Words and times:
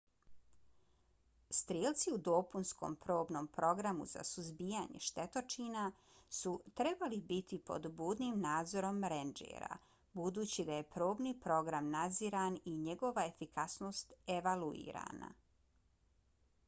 strijelci 1.55 2.11
u 2.13 2.19
dopunskom 2.27 2.93
probnom 3.03 3.49
programu 3.57 4.05
za 4.13 4.23
suzbijanje 4.29 5.01
štetočina 5.07 5.83
su 6.37 6.53
trebali 6.81 7.19
biti 7.33 7.59
pod 7.69 7.85
budnim 7.99 8.39
nadzorom 8.47 9.05
rendžera 9.15 9.77
budući 10.21 10.65
da 10.71 10.79
je 10.79 10.87
probni 10.97 11.33
program 11.45 11.91
nadziran 11.97 12.57
i 12.71 12.73
njegova 12.89 13.25
efikasnost 13.33 14.17
evaluirana 14.37 15.31